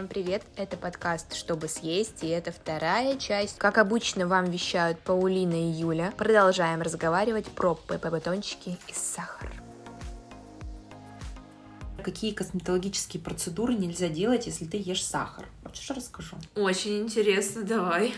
[0.00, 0.42] Всем привет!
[0.56, 3.58] Это подкаст «Чтобы съесть», и это вторая часть.
[3.58, 6.14] Как обычно, вам вещают Паулина и Юля.
[6.16, 9.52] Продолжаем разговаривать про ПП-батончики и сахар.
[12.02, 15.46] Какие косметологические процедуры нельзя делать, если ты ешь сахар?
[15.64, 16.38] Хочешь, расскажу?
[16.54, 18.14] Очень интересно, давай.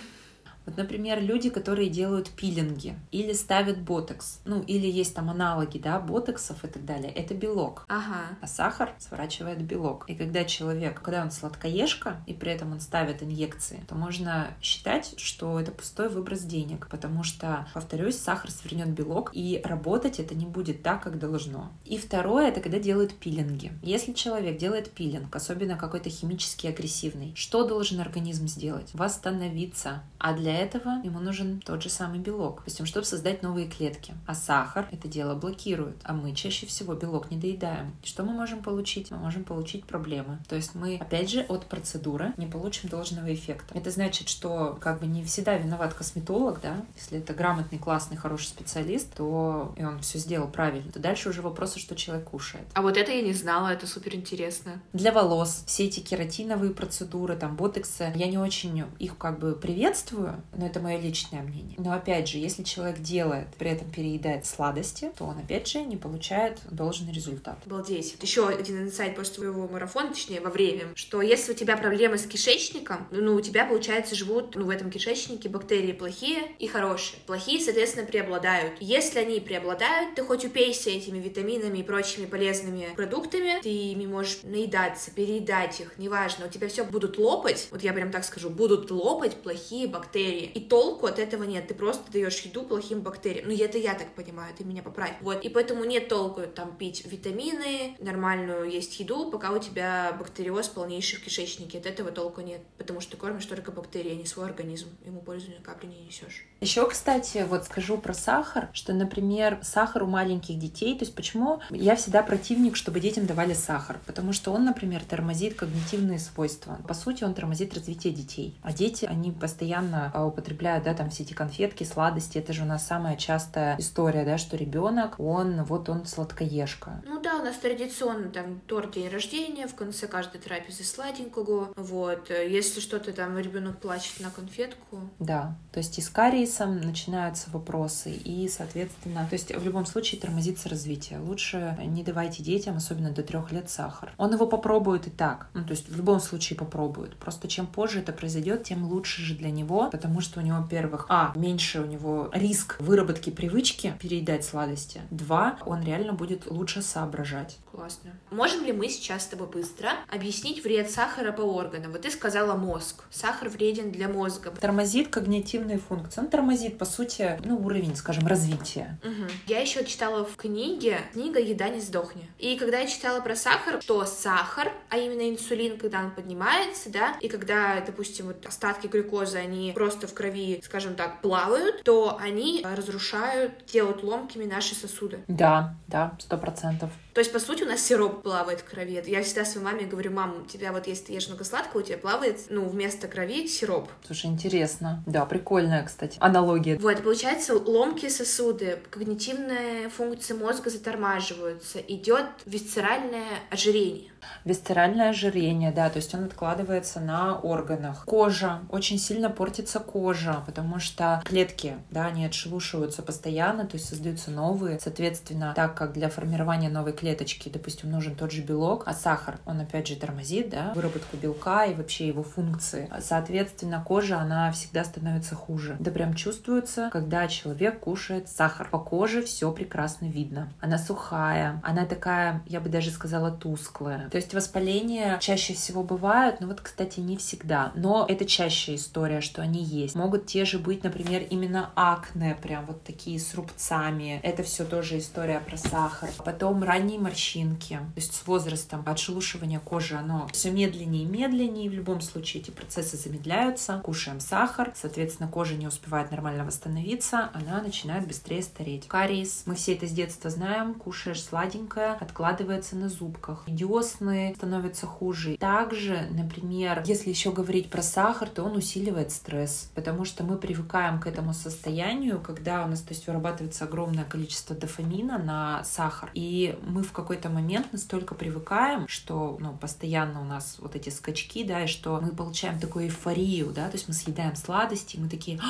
[0.66, 5.98] Вот, например, люди, которые делают пилинги или ставят ботокс, ну, или есть там аналоги, да,
[5.98, 7.84] ботоксов и так далее, это белок.
[7.88, 8.36] Ага.
[8.40, 10.04] А сахар сворачивает белок.
[10.08, 15.14] И когда человек, когда он сладкоежка, и при этом он ставит инъекции, то можно считать,
[15.16, 20.46] что это пустой выброс денег, потому что, повторюсь, сахар свернет белок, и работать это не
[20.46, 21.72] будет так, как должно.
[21.84, 23.72] И второе, это когда делают пилинги.
[23.82, 28.90] Если человек делает пилинг, особенно какой-то химически агрессивный, что должен организм сделать?
[28.92, 30.02] Восстановиться.
[30.18, 34.14] А для этого ему нужен тот же самый белок, допустим, чтобы создать новые клетки.
[34.26, 37.92] А сахар это дело блокирует, а мы чаще всего белок не доедаем.
[38.02, 39.10] Что мы можем получить?
[39.10, 40.38] Мы можем получить проблемы.
[40.48, 43.76] То есть мы, опять же, от процедуры не получим должного эффекта.
[43.76, 48.46] Это значит, что как бы не всегда виноват косметолог, да, если это грамотный, классный, хороший
[48.46, 52.66] специалист, то и он все сделал правильно, то дальше уже вопросы, что человек кушает.
[52.74, 54.80] А вот это я не знала, это супер интересно.
[54.92, 60.41] Для волос все эти кератиновые процедуры, там, ботексы, я не очень их как бы приветствую,
[60.56, 61.74] но это мое личное мнение.
[61.78, 65.96] Но опять же, если человек делает, при этом переедает сладости, то он опять же не
[65.96, 67.58] получает должный результат.
[67.66, 68.16] Обалдеть.
[68.20, 72.26] Еще один инсайт после твоего марафона, точнее, во время, что если у тебя проблемы с
[72.26, 77.18] кишечником, ну, у тебя, получается, живут ну, в этом кишечнике бактерии плохие и хорошие.
[77.26, 78.74] Плохие, соответственно, преобладают.
[78.80, 84.40] Если они преобладают, ты хоть упейся этими витаминами и прочими полезными продуктами, ты ими можешь
[84.42, 88.90] наедаться, переедать их, неважно, у тебя все будут лопать, вот я прям так скажу, будут
[88.90, 90.50] лопать плохие бактерии бактерии.
[90.54, 93.48] И толку от этого нет, ты просто даешь еду плохим бактериям.
[93.48, 95.14] Ну, это я так понимаю, ты меня поправь.
[95.20, 100.68] Вот, и поэтому нет толку там пить витамины, нормальную есть еду, пока у тебя бактериоз
[100.68, 101.78] полнейший в кишечнике.
[101.78, 104.88] От этого толку нет, потому что ты кормишь только бактерии, а не свой организм.
[105.04, 106.46] Ему пользу ни капли не несешь.
[106.60, 111.60] Еще, кстати, вот скажу про сахар, что, например, сахар у маленьких детей, то есть почему
[111.70, 116.78] я всегда противник, чтобы детям давали сахар, потому что он, например, тормозит когнитивные свойства.
[116.86, 118.56] По сути, он тормозит развитие детей.
[118.62, 122.38] А дети, они постоянно а, употребляют, да, там все эти конфетки, сладости.
[122.38, 127.02] Это же у нас самая частая история, да, что ребенок, он, вот он сладкоежка.
[127.06, 131.72] Ну да, у нас традиционно там торт день рождения, в конце каждой трапезы сладенького.
[131.76, 135.00] Вот, если что-то там ребенок плачет на конфетку.
[135.18, 140.20] Да, то есть и с кариесом начинаются вопросы, и, соответственно, то есть в любом случае
[140.20, 141.18] тормозится развитие.
[141.18, 144.12] Лучше не давайте детям, особенно до трех лет, сахар.
[144.18, 147.16] Он его попробует и так, ну, то есть в любом случае попробует.
[147.16, 151.06] Просто чем позже это произойдет, тем лучше же для него, потому что у него, во-первых,
[151.08, 155.00] а, меньше у него риск выработки привычки переедать сладости.
[155.10, 157.58] Два, он реально будет лучше соображать.
[157.72, 158.10] Классно.
[158.30, 161.92] Можем ли мы сейчас с тобой быстро объяснить вред сахара по органам?
[161.92, 163.04] Вот ты сказала мозг.
[163.10, 164.50] Сахар вреден для мозга.
[164.50, 166.20] Тормозит когнитивные функции.
[166.20, 168.98] Он тормозит, по сути, ну, уровень, скажем, развития.
[169.02, 169.30] Угу.
[169.46, 172.28] Я еще читала в книге книга «Еда не сдохни».
[172.38, 177.16] И когда я читала про сахар, что сахар, а именно инсулин, когда он поднимается, да,
[177.20, 182.62] и когда, допустим, вот остатки глюкозы, они просто в крови, скажем так, плавают, то они
[182.76, 185.24] разрушают, делают ломкими наши сосуды.
[185.26, 186.90] Да, да, сто процентов.
[187.14, 189.02] То есть, по сути, у нас сироп плавает в крови.
[189.06, 191.84] Я всегда своей маме говорю, мам, у тебя вот если ты ешь много сладкого, у
[191.84, 193.88] тебя плавает, ну, вместо крови сироп.
[194.06, 195.02] Слушай, интересно.
[195.06, 196.78] Да, прикольная, кстати, аналогия.
[196.78, 204.12] Вот, получается, ломкие сосуды, когнитивные функции мозга затормаживаются, идет висцеральное ожирение.
[204.44, 208.04] Висцеральное ожирение, да, то есть он откладывается на органах.
[208.04, 214.30] Кожа, очень сильно портится кожа, потому что клетки, да, они отшелушиваются постоянно, то есть создаются
[214.30, 214.78] новые.
[214.80, 219.60] Соответственно, так как для формирования новой клеточки, допустим, нужен тот же белок, а сахар, он
[219.60, 222.88] опять же тормозит, да, выработку белка и вообще его функции.
[223.00, 225.76] Соответственно, кожа, она всегда становится хуже.
[225.80, 228.68] Это прям чувствуется, когда человек кушает сахар.
[228.70, 230.52] По коже все прекрасно видно.
[230.60, 234.08] Она сухая, она такая, я бы даже сказала, тусклая.
[234.08, 237.72] То есть воспаления чаще всего бывают, но вот, кстати, не всегда.
[237.74, 239.96] Но это чаще история, что они есть.
[239.96, 244.20] Могут те же быть, например, именно акне, прям вот такие с рубцами.
[244.22, 246.08] Это все тоже история про сахар.
[246.24, 247.74] Потом ранние морщинки.
[247.76, 251.70] То есть с возрастом отшелушивание кожи, оно все медленнее и медленнее.
[251.70, 253.80] В любом случае эти процессы замедляются.
[253.84, 258.88] Кушаем сахар, соответственно, кожа не успевает нормально восстановиться, она начинает быстрее стареть.
[258.88, 263.44] Кариес, мы все это с детства знаем, кушаешь сладенькое, откладывается на зубках.
[263.46, 265.36] Идиосно сны становятся хуже.
[265.36, 271.00] Также, например, если еще говорить про сахар, то он усиливает стресс, потому что мы привыкаем
[271.00, 276.58] к этому состоянию, когда у нас, то есть, вырабатывается огромное количество дофамина на сахар, и
[276.62, 281.64] мы в какой-то момент настолько привыкаем, что, ну, постоянно у нас вот эти скачки, да,
[281.64, 285.40] и что мы получаем такую эйфорию, да, то есть мы съедаем сладости, и мы такие,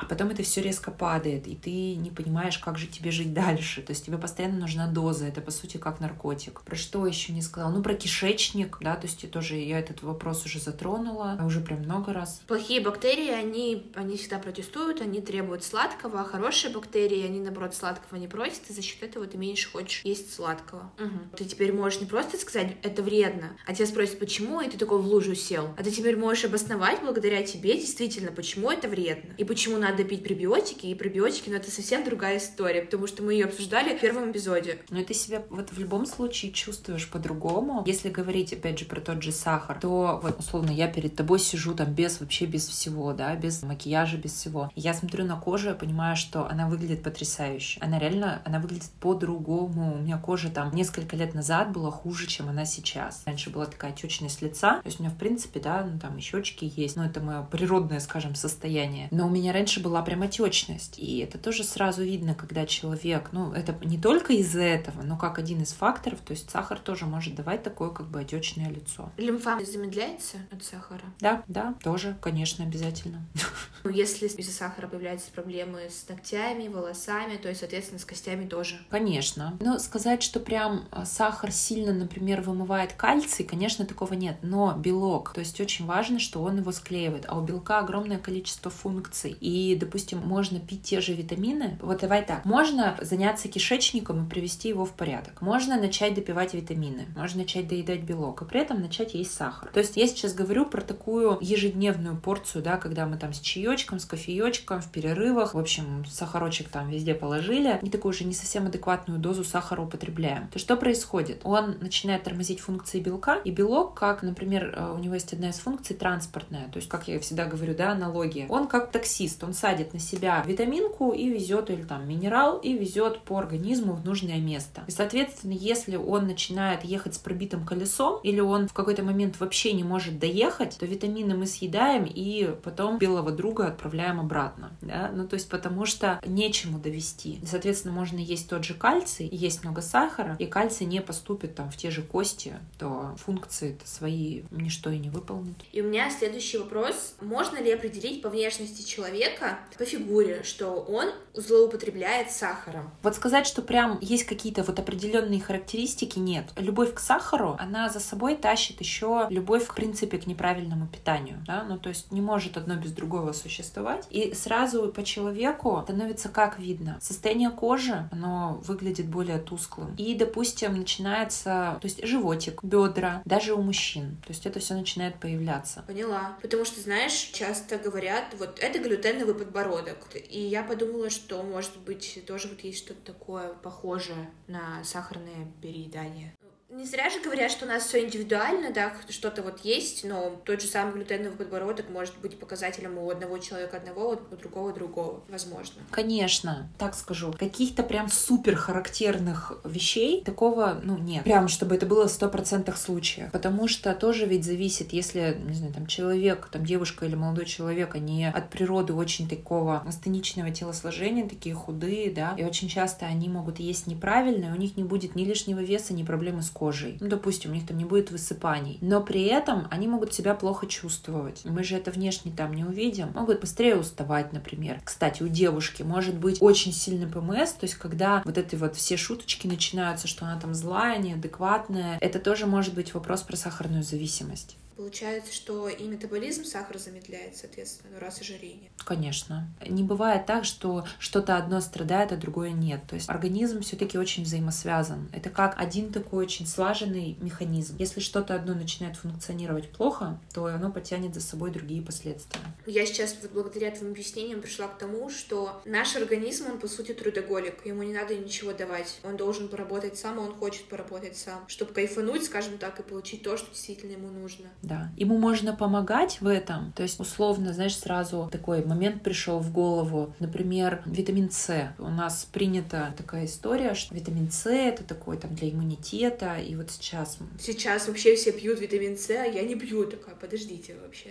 [0.00, 3.82] а потом это все резко падает, и ты не понимаешь, как же тебе жить дальше.
[3.82, 6.60] То есть тебе постоянно нужна доза, это по сути как наркотик.
[6.60, 7.72] Про что еще не сказала?
[7.72, 11.80] Ну, про кишечник, да, то есть я тоже я этот вопрос уже затронула, уже прям
[11.80, 12.42] много раз.
[12.46, 18.20] Плохие бактерии, они, они всегда протестуют, они требуют сладкого, а хорошие бактерии, они, наоборот, сладкого
[18.20, 20.92] не просят, и за счет этого ты меньше хочешь есть сладкого.
[21.00, 21.36] Угу.
[21.38, 25.00] Ты теперь можешь не просто сказать, это вредно, а тебя спросят, почему, и ты такой
[25.00, 25.74] в лужу сел.
[25.76, 30.04] А ты теперь можешь обосновать благодаря тебе действительно, почему это вредно, и почему надо надо
[30.04, 34.00] пить пребиотики, и пребиотики, но это совсем другая история, потому что мы ее обсуждали в
[34.00, 34.80] первом эпизоде.
[34.90, 37.82] Но ты себя вот в любом случае чувствуешь по-другому.
[37.86, 41.74] Если говорить, опять же, про тот же сахар, то вот, условно, я перед тобой сижу
[41.74, 44.70] там без, вообще без всего, да, без макияжа, без всего.
[44.74, 47.80] Я смотрю на кожу, я понимаю, что она выглядит потрясающе.
[47.80, 49.94] Она реально, она выглядит по-другому.
[49.94, 53.22] У меня кожа там несколько лет назад была хуже, чем она сейчас.
[53.26, 56.20] Раньше была такая отечность лица, то есть у меня, в принципе, да, ну там и
[56.20, 59.08] щечки есть, но это мое природное, скажем, состояние.
[59.10, 60.98] Но у меня раньше была прям отечность.
[60.98, 65.38] И это тоже сразу видно, когда человек, ну, это не только из-за этого, но как
[65.38, 69.10] один из факторов, то есть сахар тоже может давать такое как бы отечное лицо.
[69.16, 71.04] Лимфа замедляется от сахара?
[71.20, 73.26] Да, да, тоже, конечно, обязательно.
[73.84, 78.76] Ну, если из-за сахара появляются проблемы с ногтями, волосами, то есть, соответственно, с костями тоже.
[78.90, 79.56] Конечно.
[79.60, 84.38] Но сказать, что прям а, сахар сильно, например, вымывает кальций, конечно, такого нет.
[84.42, 87.24] Но белок, то есть очень важно, что он его склеивает.
[87.28, 89.36] А у белка огромное количество функций.
[89.40, 89.48] И
[89.78, 91.78] допустим, можно пить те же витамины.
[91.80, 92.44] Вот давай так.
[92.44, 95.40] Можно заняться кишечником и привести его в порядок.
[95.40, 97.06] Можно начать допивать витамины.
[97.16, 98.42] Можно начать доедать белок.
[98.42, 99.70] И при этом начать есть сахар.
[99.72, 103.98] То есть я сейчас говорю про такую ежедневную порцию, да, когда мы там с чаечком,
[103.98, 108.66] с кофеечком, в перерывах, в общем, сахарочек там везде положили, и такую уже не совсем
[108.66, 110.48] адекватную дозу сахара употребляем.
[110.48, 111.40] То что происходит?
[111.44, 115.56] Он начинает тормозить функции белка, и белок, как, например, э, у него есть одна из
[115.56, 118.46] функций транспортная, то есть, как я всегда говорю, да, аналогия.
[118.48, 122.72] Он как таксист, он садит садит на себя витаминку и везет, или там минерал, и
[122.72, 124.82] везет по организму в нужное место.
[124.86, 129.72] И, соответственно, если он начинает ехать с пробитым колесом, или он в какой-то момент вообще
[129.72, 134.70] не может доехать, то витамины мы съедаем и потом белого друга отправляем обратно.
[134.80, 135.10] Да?
[135.14, 137.40] Ну, то есть потому что нечему довести.
[137.44, 141.76] Соответственно, можно есть тот же кальций, есть много сахара, и кальций не поступит там в
[141.76, 145.56] те же кости, то функции -то свои ничто и не выполнит.
[145.72, 147.14] И у меня следующий вопрос.
[147.20, 149.37] Можно ли определить по внешности человека,
[149.76, 152.90] по фигуре, что он злоупотребляет сахаром.
[153.02, 156.46] Вот сказать, что прям есть какие-то вот определенные характеристики, нет.
[156.56, 161.62] Любовь к сахару, она за собой тащит еще любовь, в принципе, к неправильному питанию, да,
[161.62, 164.06] ну то есть не может одно без другого существовать.
[164.10, 166.98] И сразу по человеку становится как видно.
[167.00, 169.94] Состояние кожи, оно выглядит более тусклым.
[169.96, 174.16] И, допустим, начинается, то есть животик, бедра, даже у мужчин.
[174.26, 175.84] То есть это все начинает появляться.
[175.86, 176.36] Поняла.
[176.42, 179.98] Потому что, знаешь, часто говорят, вот это глютеновый подбор подбородок.
[180.28, 186.34] И я подумала, что, может быть, тоже вот есть что-то такое похожее на сахарное переедание.
[186.78, 190.62] Не зря же говорят, что у нас все индивидуально, да, что-то вот есть, но тот
[190.62, 195.82] же самый глютеновый подбородок может быть показателем у одного человека одного, у другого другого, возможно.
[195.90, 197.34] Конечно, так скажу.
[197.36, 201.24] Каких-то прям супер характерных вещей такого, ну, нет.
[201.24, 203.32] Прям, чтобы это было в сто процентах случаев.
[203.32, 207.96] Потому что тоже ведь зависит, если, не знаю, там человек, там девушка или молодой человек,
[207.96, 213.58] они от природы очень такого астеничного телосложения, такие худые, да, и очень часто они могут
[213.58, 216.67] есть неправильно, и у них не будет ни лишнего веса, ни проблемы с кожей.
[217.00, 218.78] Ну, допустим, у них там не будет высыпаний.
[218.80, 221.42] Но при этом они могут себя плохо чувствовать.
[221.44, 223.10] Мы же это внешне там не увидим.
[223.14, 224.80] Могут быстрее уставать, например.
[224.84, 228.96] Кстати, у девушки может быть очень сильный ПМС, то есть когда вот эти вот все
[228.96, 234.56] шуточки начинаются, что она там злая, неадекватная, это тоже может быть вопрос про сахарную зависимость.
[234.78, 238.70] Получается, что и метаболизм сахара замедляет, соответственно, ну, раз ожирение.
[238.84, 239.52] Конечно.
[239.66, 242.82] Не бывает так, что что-то одно страдает, а другое нет.
[242.86, 245.08] То есть организм все-таки очень взаимосвязан.
[245.12, 247.74] Это как один такой очень слаженный механизм.
[247.76, 252.40] Если что-то одно начинает функционировать плохо, то оно потянет за собой другие последствия.
[252.64, 256.94] Я сейчас вот благодаря твоим объяснениям пришла к тому, что наш организм, он по сути
[256.94, 257.66] трудоголик.
[257.66, 259.00] Ему не надо ничего давать.
[259.02, 263.24] Он должен поработать сам, а он хочет поработать сам, чтобы кайфануть, скажем так, и получить
[263.24, 264.46] то, что действительно ему нужно.
[264.68, 264.90] Да.
[264.96, 270.14] Ему можно помогать в этом, то есть условно, знаешь, сразу такой момент пришел в голову,
[270.18, 271.72] например, витамин С.
[271.78, 276.70] У нас принята такая история, что витамин С это такой там для иммунитета, и вот
[276.70, 277.18] сейчас...
[277.40, 279.86] Сейчас вообще все пьют витамин С, а я не пью.
[279.86, 281.10] Такая, подождите, вообще,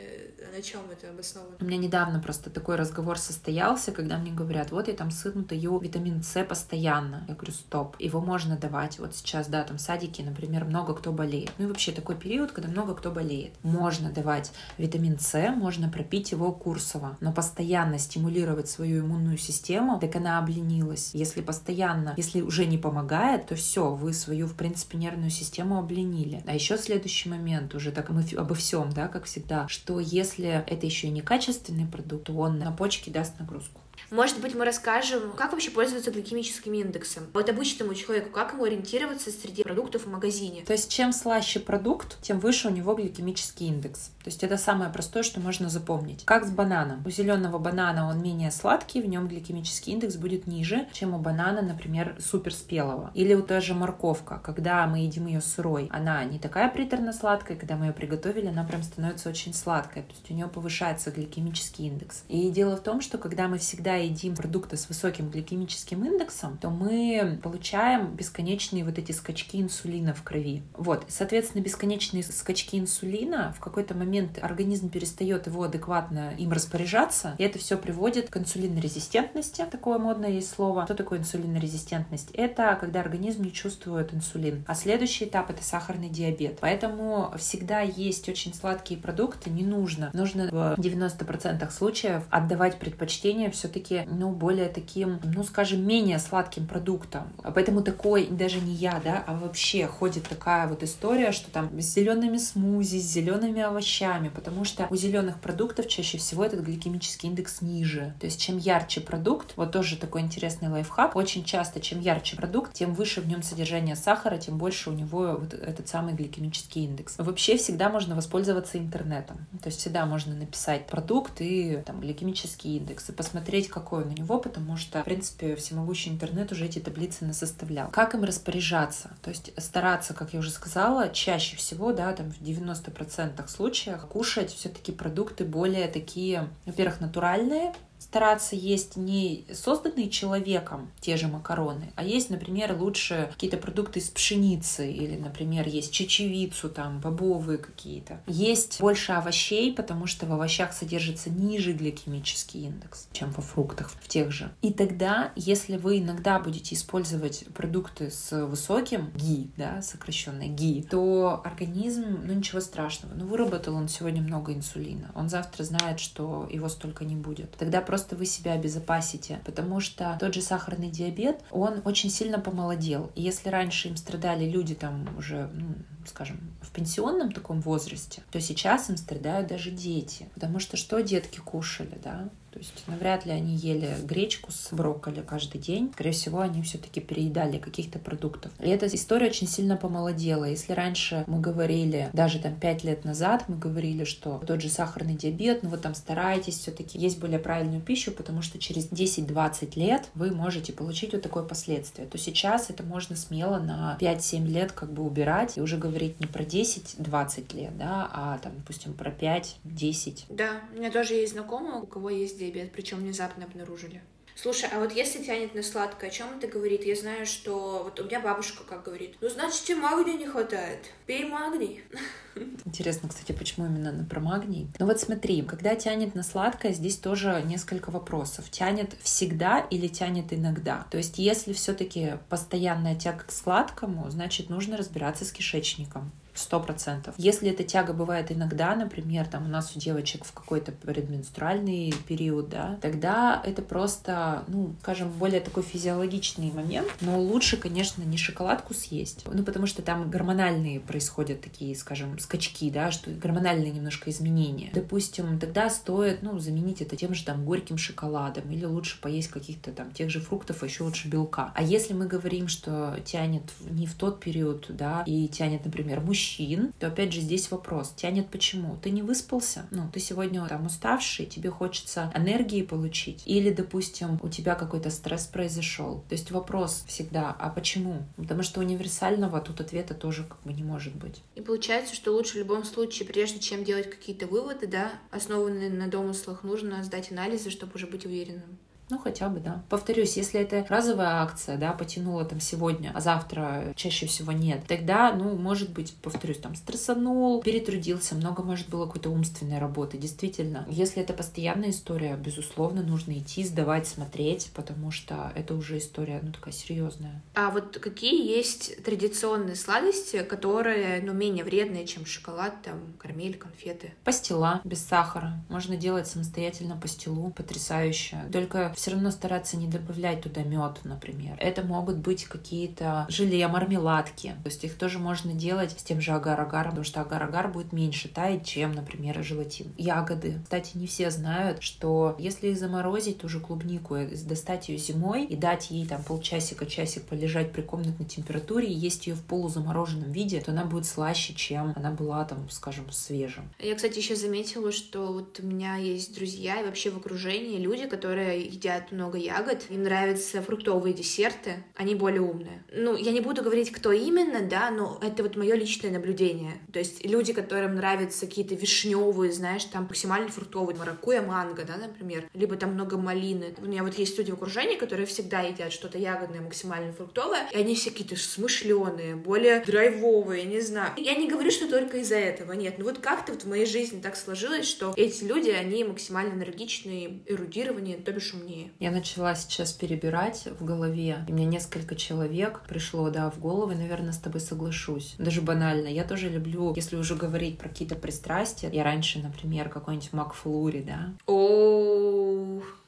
[0.55, 1.55] на чем это обосновано?
[1.59, 5.79] У меня недавно просто такой разговор состоялся, когда мне говорят, вот я там сыну даю
[5.79, 7.25] витамин С постоянно.
[7.27, 8.99] Я говорю, стоп, его можно давать.
[8.99, 11.51] Вот сейчас, да, там садики, например, много кто болеет.
[11.57, 13.46] Ну и вообще такой период, когда много кто болеет.
[13.63, 20.15] Можно давать витамин С, можно пропить его курсово, но постоянно стимулировать свою иммунную систему, так
[20.15, 21.11] она обленилась.
[21.13, 26.43] Если постоянно, если уже не помогает, то все, вы свою, в принципе, нервную систему обленили.
[26.45, 30.85] А еще следующий момент, уже так мы обо всем, да, как всегда, что если это
[30.85, 33.81] еще и не качественный продукт, то он на почки даст нагрузку.
[34.09, 37.23] Может быть, мы расскажем, как вообще пользоваться гликемическим индексом.
[37.33, 40.63] Вот обычному человеку, как ему ориентироваться среди продуктов в магазине.
[40.65, 44.11] То есть, чем слаще продукт, тем выше у него гликемический индекс.
[44.23, 46.23] То есть, это самое простое, что можно запомнить.
[46.23, 47.03] Как с бананом.
[47.05, 51.61] У зеленого банана он менее сладкий, в нем гликемический индекс будет ниже, чем у банана,
[51.61, 53.11] например, суперспелого.
[53.13, 54.39] Или у той же морковка.
[54.43, 58.83] Когда мы едим ее сырой, она не такая приторно-сладкая, когда мы ее приготовили, она прям
[58.83, 60.03] становится очень сладкая.
[60.03, 62.23] То есть, у нее повышается гликемический индекс.
[62.29, 66.69] И дело в том, что когда мы всегда едим продукты с высоким гликемическим индексом, то
[66.69, 70.63] мы получаем бесконечные вот эти скачки инсулина в крови.
[70.73, 77.43] Вот, соответственно, бесконечные скачки инсулина, в какой-то момент организм перестает его адекватно им распоряжаться, и
[77.43, 80.85] это все приводит к инсулинорезистентности, такое модное есть слово.
[80.85, 82.31] Что такое инсулинорезистентность?
[82.31, 84.63] Это когда организм не чувствует инсулин.
[84.67, 86.57] А следующий этап— это сахарный диабет.
[86.61, 90.09] Поэтому всегда есть очень сладкие продукты, не нужно.
[90.13, 96.67] Нужно в 90% случаев отдавать предпочтение все-таки все-таки, ну, более таким, ну, скажем, менее сладким
[96.67, 97.23] продуктом.
[97.43, 101.93] Поэтому такой, даже не я, да, а вообще ходит такая вот история, что там с
[101.93, 107.61] зелеными смузи, с зелеными овощами, потому что у зеленых продуктов чаще всего этот гликемический индекс
[107.61, 108.13] ниже.
[108.19, 112.73] То есть чем ярче продукт, вот тоже такой интересный лайфхак, очень часто чем ярче продукт,
[112.73, 117.15] тем выше в нем содержание сахара, тем больше у него вот этот самый гликемический индекс.
[117.17, 119.37] Вообще всегда можно воспользоваться интернетом.
[119.61, 124.13] То есть всегда можно написать продукт и там гликемический индекс и посмотреть, какой он у
[124.13, 127.89] него, потому что, в принципе, всемогущий интернет уже эти таблицы насоставлял.
[127.89, 129.11] Как им распоряжаться?
[129.21, 134.51] То есть стараться, как я уже сказала, чаще всего, да, там в 90% случаев кушать
[134.51, 142.03] все-таки продукты более такие, во-первых, натуральные, стараться есть не созданные человеком те же макароны, а
[142.03, 148.21] есть, например, лучше какие-то продукты из пшеницы или, например, есть чечевицу, там, бобовые какие-то.
[148.27, 154.07] Есть больше овощей, потому что в овощах содержится ниже гликемический индекс, чем во фруктах в
[154.07, 154.51] тех же.
[154.61, 161.41] И тогда, если вы иногда будете использовать продукты с высоким ГИ, да, сокращенное ГИ, то
[161.43, 166.69] организм, ну ничего страшного, ну выработал он сегодня много инсулина, он завтра знает, что его
[166.69, 167.51] столько не будет.
[167.57, 173.09] Тогда просто вы себя обезопасите, потому что тот же сахарный диабет, он очень сильно помолодел.
[173.15, 175.73] И если раньше им страдали люди там уже, ну,
[176.05, 180.27] скажем, в пенсионном таком возрасте, то сейчас им страдают даже дети.
[180.33, 182.27] Потому что что детки кушали, да?
[182.51, 185.91] То есть навряд ли они ели гречку с брокколи каждый день.
[185.93, 188.51] Скорее всего, они все-таки переедали каких-то продуктов.
[188.59, 190.45] И эта история очень сильно помолодела.
[190.45, 195.15] Если раньше мы говорили, даже там 5 лет назад мы говорили, что тот же сахарный
[195.15, 200.09] диабет, ну вы там старайтесь все-таки есть более правильную пищу, потому что через 10-20 лет
[200.15, 202.07] вы можете получить вот такое последствие.
[202.07, 206.27] То сейчас это можно смело на 5-7 лет как бы убирать и уже говорить не
[206.27, 210.23] про 10-20 лет, да, а там, допустим, про 5-10.
[210.29, 214.01] Да, у меня тоже есть знакомые, у кого есть диабет, причем внезапно обнаружили.
[214.35, 216.85] Слушай, а вот если тянет на сладкое, о чем это говорит?
[216.85, 220.91] Я знаю, что вот у меня бабушка как говорит, ну, значит, тебе магния не хватает.
[221.07, 221.81] Пей магний.
[222.65, 224.67] Интересно, кстати, почему именно про магний?
[224.77, 228.51] Ну вот смотри, когда тянет на сладкое, здесь тоже несколько вопросов.
[228.51, 230.85] Тянет всегда или тянет иногда?
[230.91, 237.15] То есть, если все-таки постоянная тяга к сладкому, значит, нужно разбираться с кишечником сто процентов.
[237.17, 242.49] Если эта тяга бывает иногда, например, там у нас у девочек в какой-то предменструальный период,
[242.49, 248.73] да, тогда это просто, ну, скажем, более такой физиологичный момент, но лучше, конечно, не шоколадку
[248.73, 254.69] съесть, ну, потому что там гормональные происходят такие, скажем, скачки, да, что гормональные немножко изменения.
[254.73, 259.71] Допустим, тогда стоит, ну, заменить это тем же там горьким шоколадом или лучше поесть каких-то
[259.71, 261.51] там тех же фруктов, а еще лучше белка.
[261.55, 266.26] А если мы говорим, что тянет не в тот период, да, и тянет, например, мужчина,
[266.27, 268.77] мужчин, то опять же здесь вопрос, тянет почему?
[268.81, 269.67] Ты не выспался?
[269.71, 273.23] Ну, ты сегодня там уставший, тебе хочется энергии получить?
[273.25, 276.03] Или, допустим, у тебя какой-то стресс произошел?
[276.09, 278.03] То есть вопрос всегда, а почему?
[278.17, 281.21] Потому что универсального тут ответа тоже как бы не может быть.
[281.35, 285.87] И получается, что лучше в любом случае, прежде чем делать какие-то выводы, да, основанные на
[285.87, 288.57] домыслах, нужно сдать анализы, чтобы уже быть уверенным.
[288.89, 289.63] Ну, хотя бы, да.
[289.69, 295.11] Повторюсь, если это разовая акция, да, потянула там сегодня, а завтра чаще всего нет, тогда,
[295.13, 300.65] ну, может быть, повторюсь, там стрессанул, перетрудился, много, может, было какой-то умственной работы, действительно.
[300.69, 306.31] Если это постоянная история, безусловно, нужно идти, сдавать, смотреть, потому что это уже история, ну,
[306.31, 307.21] такая серьезная.
[307.35, 313.93] А вот какие есть традиционные сладости, которые, ну, менее вредные, чем шоколад, там, кармель, конфеты?
[314.03, 315.43] Пастила без сахара.
[315.49, 318.17] Можно делать самостоятельно пастилу, потрясающе.
[318.31, 321.35] Только все равно стараться не добавлять туда мед, например.
[321.39, 324.35] Это могут быть какие-то желе, мармеладки.
[324.43, 328.07] То есть их тоже можно делать с тем же агар-агаром, потому что агар-агар будет меньше
[328.07, 329.73] таять, чем, например, желатин.
[329.77, 330.39] Ягоды.
[330.43, 335.35] Кстати, не все знают, что если заморозить ту же клубнику, э, достать ее зимой и
[335.35, 340.39] дать ей там полчасика, часик полежать при комнатной температуре и есть ее в полузамороженном виде,
[340.39, 343.49] то она будет слаще, чем она была там, скажем, свежим.
[343.59, 347.87] Я, кстати, еще заметила, что вот у меня есть друзья и вообще в окружении люди,
[347.87, 352.63] которые едят едят много ягод, им нравятся фруктовые десерты, они более умные.
[352.71, 356.53] Ну, я не буду говорить, кто именно, да, но это вот мое личное наблюдение.
[356.73, 362.29] То есть люди, которым нравятся какие-то вишневые, знаешь, там максимально фруктовые, маракуя, манго, да, например,
[362.33, 363.55] либо там много малины.
[363.57, 367.57] У меня вот есть люди в окружении, которые всегда едят что-то ягодное, максимально фруктовое, и
[367.57, 370.91] они все какие-то смышленые, более драйвовые, не знаю.
[370.97, 372.75] Я не говорю, что только из-за этого, нет.
[372.77, 377.21] Ну вот как-то вот в моей жизни так сложилось, что эти люди, они максимально энергичные,
[377.25, 378.71] эрудированные, то бишь умнее сложнее.
[378.79, 383.75] Я начала сейчас перебирать в голове, и мне несколько человек пришло, да, в голову, и,
[383.75, 385.15] наверное, с тобой соглашусь.
[385.17, 385.87] Даже банально.
[385.87, 391.13] Я тоже люблю, если уже говорить про какие-то пристрастия, я раньше, например, какой-нибудь Макфлури, да.
[391.25, 391.76] О,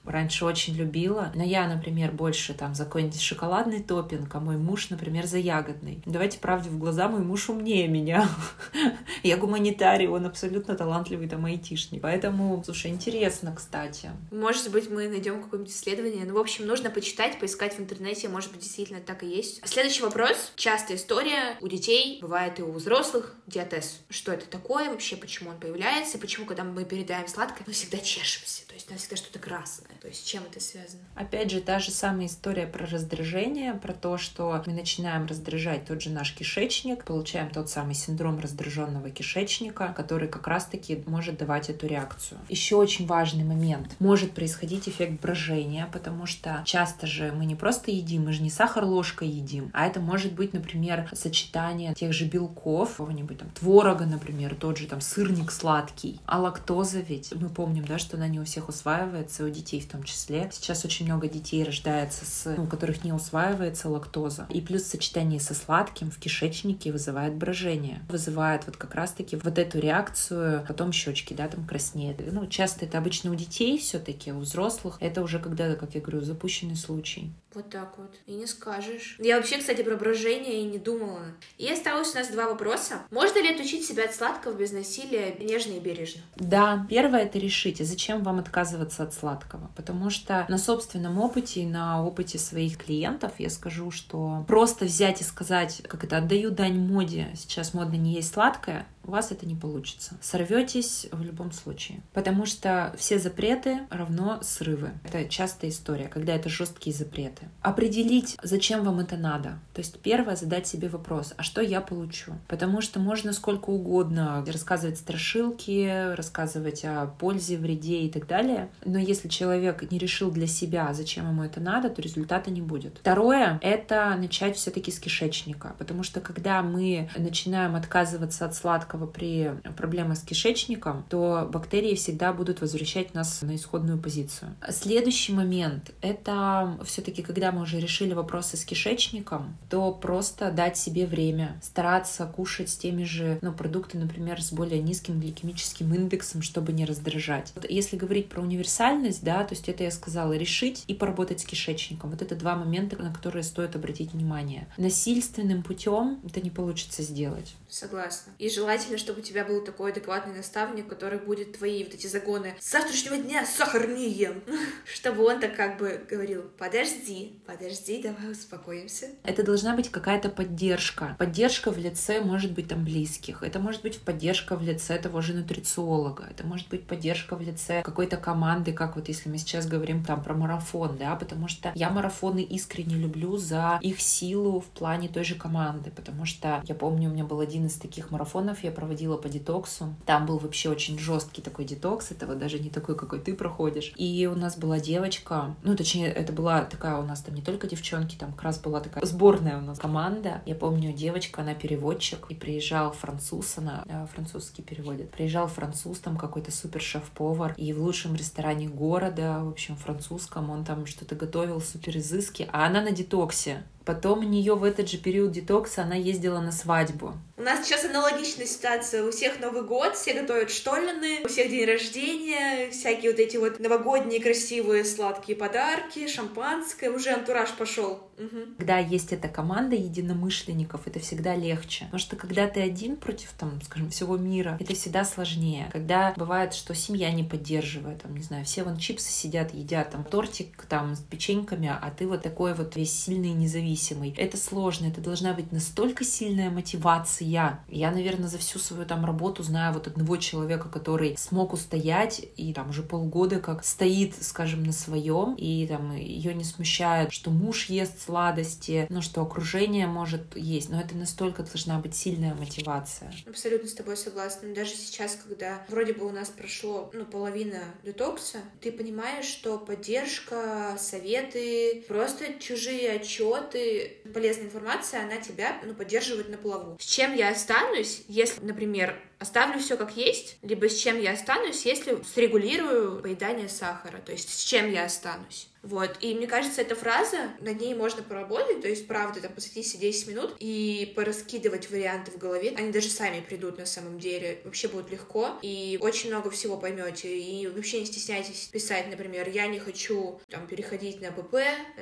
[0.10, 1.32] раньше очень любила.
[1.36, 6.02] Но я, например, больше там за какой-нибудь шоколадный топинг, а мой муж, например, за ягодный.
[6.06, 8.28] Давайте правде в глаза, мой муж умнее меня.
[9.24, 12.02] я гуманитарий, он абсолютно талантливый там айтишник.
[12.02, 14.10] Поэтому, слушай, интересно, кстати.
[14.32, 16.26] Может быть, мы найдем какое-нибудь исследование.
[16.26, 19.68] Ну, в общем, нужно почитать, поискать в интернете, может быть, действительно так и есть.
[19.68, 20.52] Следующий вопрос.
[20.56, 24.02] Частая история у детей, бывает и у взрослых, диатез.
[24.10, 28.68] Что это такое вообще, почему он появляется, почему, когда мы передаем сладкое, мы всегда чешемся,
[28.68, 29.90] то есть у нас всегда что-то красное.
[30.02, 31.04] То есть чем это связано?
[31.16, 36.02] Опять же, та же самая история про раздражение, про то, что мы начинаем раздражать тот
[36.02, 41.88] же наш кишечник, получаем тот самый синдром раздраженного кишечника, который как раз-таки может давать эту
[41.88, 42.40] реакцию.
[42.48, 43.96] Еще очень важный момент.
[44.00, 48.50] Может происходить эффект брожения, потому что часто же мы не просто едим, мы же не
[48.50, 54.06] сахар ложкой едим, а это может быть, например, сочетание тех же белков, какого-нибудь там творога,
[54.06, 56.20] например, тот же там сырник сладкий.
[56.26, 59.89] А лактоза ведь, мы помним, да, что она не у всех усваивается, у детей в
[59.90, 60.50] том числе.
[60.54, 64.48] Сейчас очень много детей рождается, с, ну, у которых не усваивается лактоза.
[64.50, 68.02] И плюс сочетание со сладким в кишечнике вызывает брожение.
[68.10, 72.22] Вызывает вот как раз-таки вот эту реакцию, потом щечки, да, там краснеют.
[72.32, 76.22] Ну, часто это обычно у детей все-таки, у взрослых это уже когда, как я говорю,
[76.22, 77.32] запущенный случай.
[77.54, 78.14] Вот так вот.
[78.28, 79.18] И не скажешь.
[79.20, 81.26] Я вообще, кстати, про брожение и не думала.
[81.58, 83.02] И осталось у нас два вопроса.
[83.10, 86.22] Можно ли отучить себя от сладкого без насилия нежно и бережно?
[86.36, 86.86] Да.
[86.90, 89.72] Первое— это решите, зачем вам отказываться от сладкого.
[89.80, 95.22] Потому что на собственном опыте и на опыте своих клиентов я скажу, что просто взять
[95.22, 99.48] и сказать, как это, отдаю дань моде, сейчас модно не есть сладкое, у вас это
[99.48, 100.18] не получится.
[100.22, 102.02] Сорветесь в любом случае.
[102.14, 104.92] Потому что все запреты равно срывы.
[105.04, 107.50] Это частая история, когда это жесткие запреты.
[107.64, 109.60] Определить, зачем вам это надо.
[109.74, 112.34] То есть первое, задать себе вопрос, а что я получу?
[112.48, 118.70] Потому что можно сколько угодно рассказывать страшилки, рассказывать о пользе, вреде и так далее.
[118.86, 123.00] Но если человек не решил для себя, зачем ему это надо, то результата не будет.
[123.00, 125.74] Второе— это начать все-таки с кишечника.
[125.80, 131.96] Потому что когда мы начинаем отказываться от сладкого одинаково при проблемах с кишечником, то бактерии
[131.96, 134.56] всегда будут возвращать нас на исходную позицию.
[134.70, 141.06] Следующий момент— это все-таки, когда мы уже решили вопросы с кишечником, то просто дать себе
[141.06, 146.86] время, стараться кушать теми же ну, продукты, например, с более низким гликемическим индексом, чтобы не
[146.86, 147.52] раздражать.
[147.56, 151.46] Вот если говорить про универсальность, да, то есть это я сказала, решить и поработать с
[151.46, 152.12] кишечником.
[152.12, 154.68] Вот это два момента, на которые стоит обратить внимание.
[154.78, 157.56] Насильственным путем это не получится сделать.
[157.70, 158.34] Согласна.
[158.40, 162.08] И желательно желательно, чтобы у тебя был такой адекватный наставник, который будет твои вот эти
[162.08, 164.42] загоны с завтрашнего дня сахар не ем.
[164.86, 169.08] Чтобы он так как бы говорил, подожди, подожди, давай успокоимся.
[169.24, 171.16] Это должна быть какая-то поддержка.
[171.20, 173.44] Поддержка в лице может быть там близких.
[173.44, 176.28] Это может быть поддержка в лице того же нутрициолога.
[176.30, 180.24] Это может быть поддержка в лице какой-то команды, как вот если мы сейчас говорим там
[180.24, 185.24] про марафон, да, потому что я марафоны искренне люблю за их силу в плане той
[185.24, 189.18] же команды, потому что я помню, у меня был один из таких марафонов, я проводила
[189.18, 189.94] по детоксу.
[190.06, 193.94] Там был вообще очень жесткий такой детокс, это вот даже не такой, какой ты проходишь.
[193.98, 197.68] И у нас была девочка, ну, точнее, это была такая у нас там не только
[197.68, 200.42] девчонки, там как раз была такая сборная у нас команда.
[200.46, 205.12] Я помню, девочка, она переводчик, и приезжал француз, она э, французский переводит.
[205.12, 210.64] Приезжал француз, там какой-то супер шеф-повар, и в лучшем ресторане города, в общем, французском, он
[210.66, 213.64] там что-то готовил супер изыски, а она на детоксе.
[213.86, 217.16] Потом у нее в этот же период детокса она ездила на свадьбу.
[217.50, 219.04] Нас сейчас аналогичная ситуация.
[219.04, 223.60] У всех Новый год, все готовят штоллены, у всех день рождения, всякие вот эти вот
[223.60, 226.92] новогодние красивые сладкие подарки, шампанское.
[226.92, 228.08] Уже антураж пошел.
[228.20, 228.58] Угу.
[228.60, 231.86] Когда есть эта команда единомышленников, это всегда легче.
[231.86, 235.70] Потому что когда ты один против, там, скажем, всего мира, это всегда сложнее.
[235.72, 240.04] Когда бывает, что семья не поддерживает, там, не знаю, все вон чипсы сидят, едят там
[240.04, 244.14] тортик там с печеньками, а ты вот такой вот весь сильный и независимый зависимый.
[244.18, 247.28] Это сложно, это должна быть настолько сильная мотивация.
[247.68, 252.54] Я, наверное, за всю свою там работу знаю вот одного человека, который смог устоять и
[252.54, 257.66] там уже полгода как стоит, скажем, на своем, и там ее не смущает, что муж
[257.66, 263.12] ест сладости, ну что окружение может есть, но это настолько должна быть сильная мотивация.
[263.28, 264.54] Абсолютно с тобой согласна.
[264.54, 270.76] Даже сейчас, когда вроде бы у нас прошло, ну, половина детокса, ты понимаешь, что поддержка,
[270.78, 276.78] советы, просто чужие отчеты, полезная информация, она тебя ну, поддерживает на плаву.
[276.80, 281.66] С чем я останусь, если, например, оставлю все как есть, либо с чем я останусь,
[281.66, 285.50] если срегулирую поедание сахара, то есть с чем я останусь.
[285.62, 289.68] Вот, и мне кажется, эта фраза, над ней можно поработать, то есть, правда, там, посвятить
[289.68, 294.40] себе 10 минут и пораскидывать варианты в голове, они даже сами придут на самом деле,
[294.46, 299.48] вообще будет легко, и очень много всего поймете, и вообще не стесняйтесь писать, например, я
[299.48, 301.36] не хочу, там, переходить на ПП,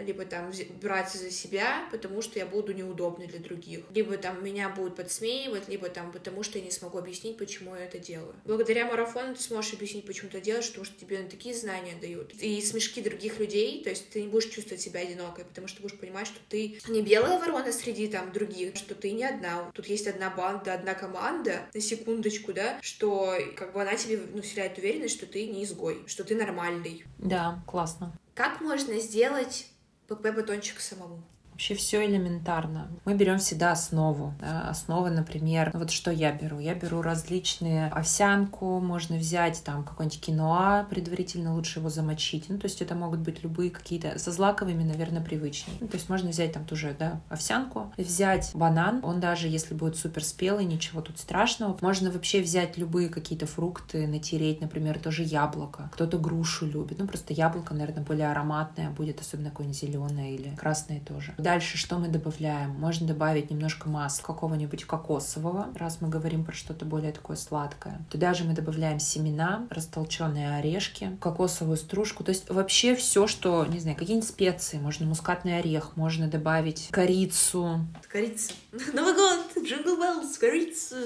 [0.04, 4.69] либо, там, браться за себя, потому что я буду неудобной для других, либо, там, меня
[4.69, 8.36] будут подсмеивать, либо, там, потому что я не смогу объяснить объяснить, почему я это делаю.
[8.46, 12.34] Благодаря марафону ты сможешь объяснить, почему ты делаешь, потому что тебе такие знания дают.
[12.34, 15.98] И смешки других людей, то есть ты не будешь чувствовать себя одинокой, потому что будешь
[15.98, 19.72] понимать, что ты не белая ворона среди там других, что ты не одна.
[19.74, 24.42] Тут есть одна банда, одна команда, на секундочку, да, что как бы она тебе ну,
[24.42, 27.06] вселяет уверенность, что ты не изгой, что ты нормальный.
[27.18, 28.18] Да, классно.
[28.34, 29.68] Как можно сделать
[30.08, 31.24] ПП-батончик самому?
[31.58, 32.88] Вообще все элементарно.
[33.04, 34.36] Мы берем всегда основу.
[34.39, 36.60] Основа, например, вот что я беру.
[36.60, 42.46] Я беру различные овсянку, можно взять там какой-нибудь киноа, предварительно лучше его замочить.
[42.50, 45.76] Ну, то есть это могут быть любые какие-то, со злаковыми, наверное, привычнее.
[45.80, 49.98] Ну, то есть можно взять там тоже, да, овсянку, взять банан, он даже если будет
[49.98, 51.76] супер спелый, ничего тут страшного.
[51.82, 55.89] Можно вообще взять любые какие-то фрукты, натереть, например, тоже яблоко.
[55.96, 57.00] Кто-то грушу любит.
[57.00, 61.34] Ну, просто яблоко, наверное, более ароматное будет, особенно какое-нибудь зеленое или красное тоже.
[61.48, 62.72] Дальше что мы добавляем?
[62.72, 68.02] Можно добавить немножко масла какого-нибудь кокосового, раз мы говорим про что-то более такое сладкое.
[68.12, 72.26] Туда же мы добавляем семена, растолченные орешки, кокосовую стружку.
[72.26, 74.78] То есть вообще все, что, не знаю, какие-нибудь специи.
[74.78, 77.80] Можно мускатный орех, можно добавить корицу.
[78.10, 78.52] Корица.
[78.94, 79.64] Новый год!
[79.63, 80.98] Jingle Bells, корицу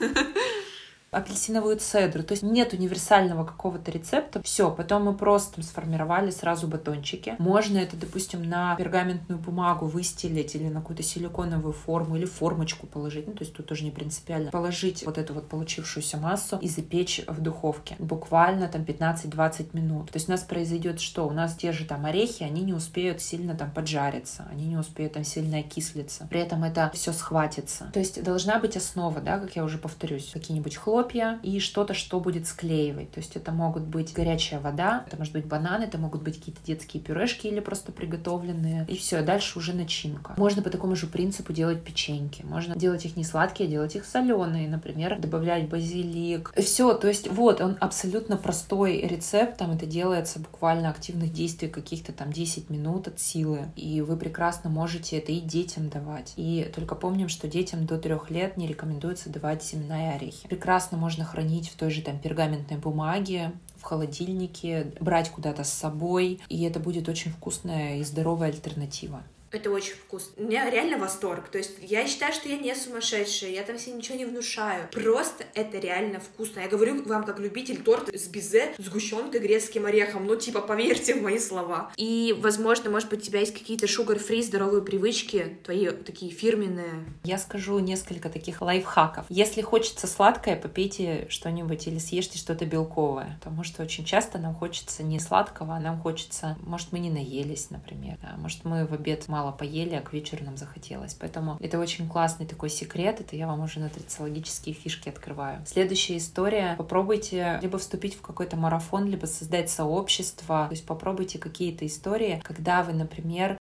[1.12, 2.22] апельсиновую цедру.
[2.22, 4.42] То есть нет универсального какого-то рецепта.
[4.42, 7.36] Все, потом мы просто сформировали сразу батончики.
[7.38, 13.26] Можно это, допустим, на пергаментную бумагу выстелить или на какую-то силиконовую форму или формочку положить.
[13.26, 14.50] Ну, то есть тут тоже не принципиально.
[14.50, 17.94] Положить вот эту вот получившуюся массу и запечь в духовке.
[17.98, 20.10] Буквально там 15-20 минут.
[20.10, 21.26] То есть у нас произойдет что?
[21.28, 25.12] У нас те же там орехи, они не успеют сильно там поджариться, они не успеют
[25.12, 26.26] там сильно окислиться.
[26.30, 27.90] При этом это все схватится.
[27.92, 31.94] То есть должна быть основа, да, как я уже повторюсь, какие-нибудь хлопья, хлопья и что-то,
[31.94, 33.10] что будет склеивать.
[33.10, 36.60] То есть это могут быть горячая вода, это может быть бананы, это могут быть какие-то
[36.64, 38.86] детские пюрешки или просто приготовленные.
[38.88, 40.34] И все, дальше уже начинка.
[40.36, 42.42] Можно по такому же принципу делать печеньки.
[42.42, 44.68] Можно делать их не сладкие, а делать их соленые.
[44.68, 46.52] Например, добавлять базилик.
[46.56, 49.58] Все, то есть вот, он абсолютно простой рецепт.
[49.58, 53.66] Там это делается буквально активных действий каких-то там 10 минут от силы.
[53.76, 56.34] И вы прекрасно можете это и детям давать.
[56.36, 60.48] И только помним, что детям до трех лет не рекомендуется давать семена и орехи.
[60.48, 65.72] Прекрасно прекрасно можно хранить в той же там пергаментной бумаге, в холодильнике, брать куда-то с
[65.72, 69.22] собой, и это будет очень вкусная и здоровая альтернатива.
[69.52, 70.32] Это очень вкусно.
[70.36, 71.48] У меня реально восторг.
[71.48, 74.88] То есть я считаю, что я не сумасшедшая, я там себе ничего не внушаю.
[74.90, 76.60] Просто это реально вкусно.
[76.60, 80.26] Я говорю вам как любитель торта с бизе, сгущенкой, грецким орехом.
[80.26, 81.92] Ну, типа, поверьте в мои слова.
[81.96, 87.04] И, возможно, может быть, у тебя есть какие-то шугар-фри здоровые привычки, твои такие фирменные.
[87.24, 89.26] Я скажу несколько таких лайфхаков.
[89.28, 93.38] Если хочется сладкое, попейте что-нибудь или съешьте что-то белковое.
[93.40, 97.68] Потому что очень часто нам хочется не сладкого, а нам хочется, может, мы не наелись,
[97.70, 98.16] например.
[98.22, 98.34] Да?
[98.38, 101.14] Может, мы в обед мало поели, а к вечеру нам захотелось.
[101.14, 103.20] Поэтому это очень классный такой секрет.
[103.20, 105.64] Это я вам уже нутрициологические фишки открываю.
[105.66, 106.76] Следующая история.
[106.78, 110.66] Попробуйте либо вступить в какой-то марафон, либо создать сообщество.
[110.68, 113.58] То есть попробуйте какие-то истории, когда вы, например,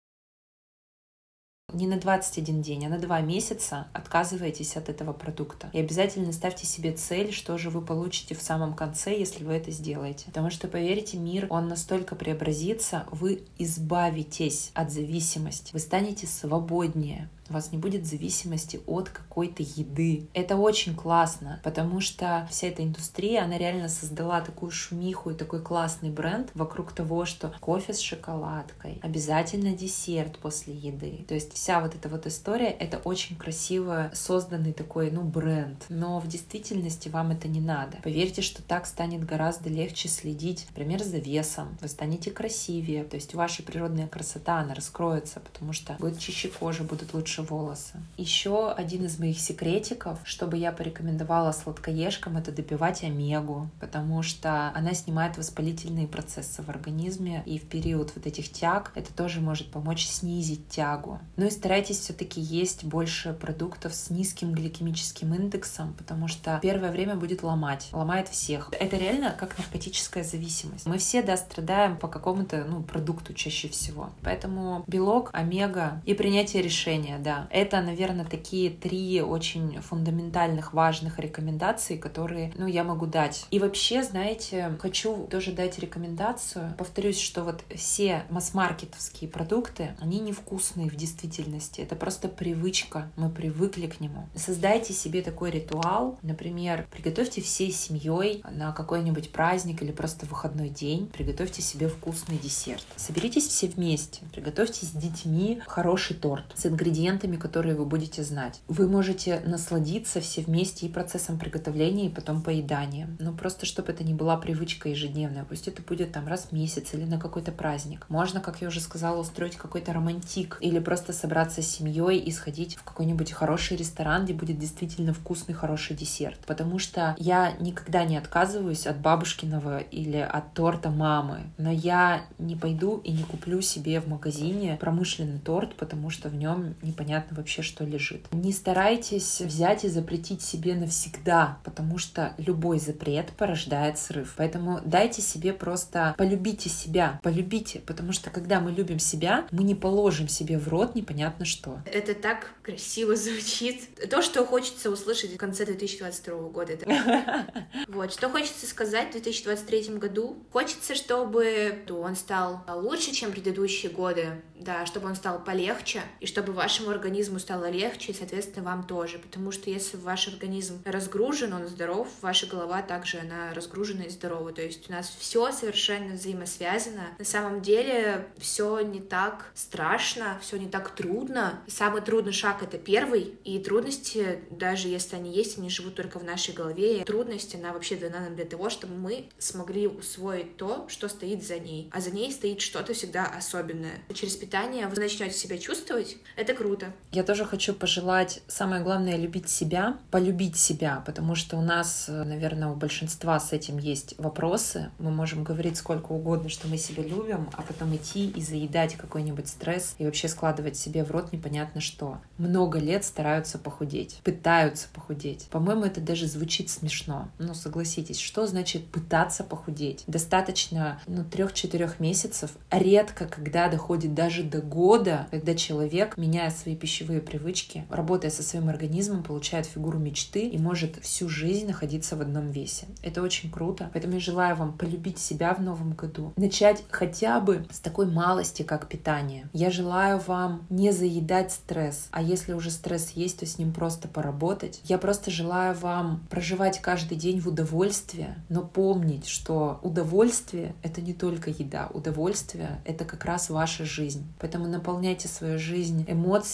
[1.72, 5.68] не на 21 день, а на 2 месяца отказываетесь от этого продукта.
[5.74, 9.70] И обязательно ставьте себе цель, что же вы получите в самом конце, если вы это
[9.70, 10.26] сделаете.
[10.26, 17.54] Потому что, поверьте, мир, он настолько преобразится, вы избавитесь от зависимости, вы станете свободнее, у
[17.54, 20.28] вас не будет зависимости от какой-то еды.
[20.34, 25.62] Это очень классно, потому что вся эта индустрия, она реально создала такую шумиху и такой
[25.62, 31.24] классный бренд вокруг того, что кофе с шоколадкой, обязательно десерт после еды.
[31.28, 35.84] То есть вся вот эта вот история, это очень красиво созданный такой, ну, бренд.
[35.88, 37.98] Но в действительности вам это не надо.
[38.02, 41.76] Поверьте, что так станет гораздо легче следить, например, за весом.
[41.80, 46.84] Вы станете красивее, то есть ваша природная красота, она раскроется, потому что будет чище кожа,
[46.84, 48.00] будут лучше лучше волосы.
[48.16, 54.94] Еще один из моих секретиков, чтобы я порекомендовала сладкоежкам, это добивать омегу, потому что она
[54.94, 60.06] снимает воспалительные процессы в организме, и в период вот этих тяг это тоже может помочь
[60.06, 61.20] снизить тягу.
[61.36, 67.16] Ну и старайтесь все-таки есть больше продуктов с низким гликемическим индексом, потому что первое время
[67.16, 68.70] будет ломать, ломает всех.
[68.72, 70.86] Это реально как наркотическая зависимость.
[70.86, 74.10] Мы все, да, страдаем по какому-то, ну, продукту чаще всего.
[74.22, 77.27] Поэтому белок, омега и принятие решения, да.
[77.50, 83.46] Это, наверное, такие три очень фундаментальных, важных рекомендации, которые, ну, я могу дать.
[83.50, 86.74] И вообще, знаете, хочу тоже дать рекомендацию.
[86.78, 91.80] Повторюсь, что вот все масс-маркетовские продукты, они невкусные в действительности.
[91.80, 93.10] Это просто привычка.
[93.16, 94.26] Мы привыкли к нему.
[94.34, 96.18] Создайте себе такой ритуал.
[96.22, 101.06] Например, приготовьте всей семьей на какой-нибудь праздник или просто выходной день.
[101.06, 102.86] Приготовьте себе вкусный десерт.
[102.96, 104.22] Соберитесь все вместе.
[104.32, 108.60] Приготовьте с детьми хороший торт с ингредиентами ингредиентами, которые вы будете знать.
[108.68, 113.16] Вы можете насладиться все вместе и процессом приготовления, и потом поеданием.
[113.20, 115.44] Но просто, чтобы это не была привычка ежедневная.
[115.44, 118.06] Пусть это будет там раз в месяц или на какой-то праздник.
[118.08, 122.76] Можно, как я уже сказала, устроить какой-то романтик или просто собраться с семьей и сходить
[122.76, 126.38] в какой-нибудь хороший ресторан, где будет действительно вкусный, хороший десерт.
[126.46, 131.50] Потому что я никогда не отказываюсь от бабушкиного или от торта мамы.
[131.58, 136.34] Но я не пойду и не куплю себе в магазине промышленный торт, потому что в
[136.34, 138.26] нем непонятно непонятно вообще, что лежит.
[138.32, 144.34] Не старайтесь взять и запретить себе навсегда, потому что любой запрет порождает срыв.
[144.36, 149.74] Поэтому дайте себе просто полюбите себя, полюбите, потому что когда мы любим себя, мы не
[149.74, 151.78] положим себе в рот непонятно что.
[151.86, 154.08] Это так красиво звучит.
[154.10, 156.78] То, что хочется услышать в конце 2022 года.
[157.88, 160.36] Вот, что хочется сказать в 2023 году.
[160.52, 166.52] Хочется, чтобы он стал лучше, чем предыдущие годы, да, чтобы он стал полегче, и чтобы
[166.52, 169.18] вашему организму стало легче, и, соответственно, вам тоже.
[169.18, 174.52] Потому что если ваш организм разгружен, он здоров, ваша голова также, она разгружена и здорова.
[174.52, 177.08] То есть у нас все совершенно взаимосвязано.
[177.18, 181.60] На самом деле все не так страшно, все не так трудно.
[181.66, 186.24] Самый трудный шаг— это первый, и трудности, даже если они есть, они живут только в
[186.24, 187.00] нашей голове.
[187.00, 191.46] И трудность, она вообще дана нам для того, чтобы мы смогли усвоить то, что стоит
[191.46, 191.90] за ней.
[191.92, 194.02] А за ней стоит что-то всегда особенное.
[194.14, 196.77] Через питание вы начнете себя чувствовать, это круто.
[197.10, 202.68] Я тоже хочу пожелать, самое главное, любить себя, полюбить себя, потому что у нас, наверное,
[202.68, 204.90] у большинства с этим есть вопросы.
[204.98, 209.48] Мы можем говорить сколько угодно, что мы себя любим, а потом идти и заедать какой-нибудь
[209.48, 212.18] стресс и вообще складывать себе в рот непонятно что.
[212.36, 215.46] Много лет стараются похудеть, пытаются похудеть.
[215.50, 217.28] По-моему, это даже звучит смешно.
[217.38, 220.04] Но согласитесь, что значит пытаться похудеть?
[220.06, 227.20] Достаточно, ну, трех-четырех месяцев, редко когда доходит даже до года, когда человек, меняя свои пищевые
[227.20, 232.50] привычки, работая со своим организмом, получает фигуру мечты и может всю жизнь находиться в одном
[232.50, 232.86] весе.
[233.02, 233.90] Это очень круто.
[233.92, 236.32] Поэтому я желаю вам полюбить себя в новом году.
[236.36, 239.48] Начать хотя бы с такой малости, как питание.
[239.52, 242.08] Я желаю вам не заедать стресс.
[242.10, 244.80] А если уже стресс есть, то с ним просто поработать.
[244.84, 251.14] Я просто желаю вам проживать каждый день в удовольствии, но помнить, что удовольствие— это не
[251.14, 251.88] только еда.
[251.92, 254.26] Удовольствие— это как раз ваша жизнь.
[254.38, 256.04] Поэтому наполняйте свою жизнь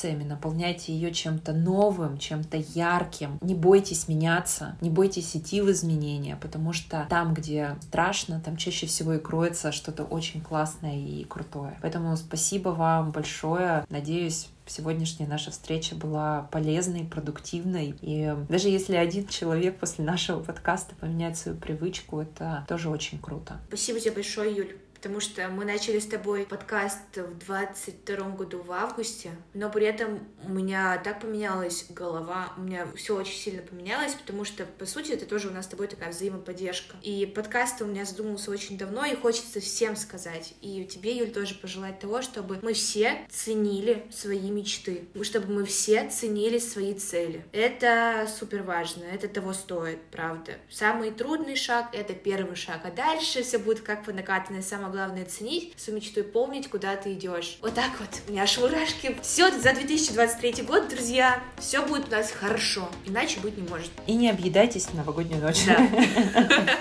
[0.04, 3.38] эмоциями, наполняйте ее чем-то новым, чем-то ярким.
[3.40, 8.86] Не бойтесь меняться, не бойтесь идти в изменения, потому что там, где страшно, там чаще
[8.86, 11.78] всего и кроется что-то очень классное и крутое.
[11.82, 13.84] Поэтому спасибо вам большое.
[13.88, 17.94] Надеюсь, сегодняшняя наша встреча была полезной, продуктивной.
[18.00, 23.58] И даже если один человек после нашего подкаста поменяет свою привычку, это тоже очень круто.
[23.68, 28.72] Спасибо тебе большое, Юль потому что мы начали с тобой подкаст в 22 году в
[28.72, 34.14] августе, но при этом у меня так поменялась голова, у меня все очень сильно поменялось,
[34.14, 36.96] потому что, по сути, это тоже у нас с тобой такая взаимоподдержка.
[37.02, 41.54] И подкаст у меня задумался очень давно, и хочется всем сказать, и тебе, Юль, тоже
[41.54, 47.44] пожелать того, чтобы мы все ценили свои мечты, чтобы мы все ценили свои цели.
[47.52, 50.52] Это супер важно, это того стоит, правда.
[50.70, 54.62] Самый трудный шаг— это первый шаг, а дальше все будет как по накатанной.
[54.62, 57.58] Самое главное ценить свою мечту и помнить, куда ты идешь.
[57.60, 58.08] Вот так вот.
[58.28, 59.16] У меня аж мурашки.
[59.22, 62.88] Все, за 2023 год, друзья, все будет у нас хорошо.
[63.04, 63.90] Иначе быть не может.
[64.06, 65.64] И не объедайтесь в новогоднюю ночь.
[65.66, 65.88] Да.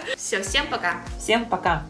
[0.15, 1.04] Все, всем пока.
[1.19, 1.86] Всем пока.